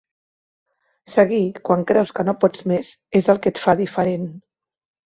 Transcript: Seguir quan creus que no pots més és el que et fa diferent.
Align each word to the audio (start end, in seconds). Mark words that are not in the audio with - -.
Seguir 1.15 1.43
quan 1.69 1.85
creus 1.93 2.15
que 2.17 2.27
no 2.31 2.35
pots 2.47 2.67
més 2.73 2.91
és 3.21 3.33
el 3.35 3.45
que 3.47 3.57
et 3.57 3.65
fa 3.69 3.79
diferent. 3.85 4.29